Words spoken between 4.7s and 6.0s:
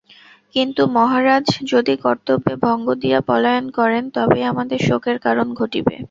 শোকের কারণ ঘটিবে।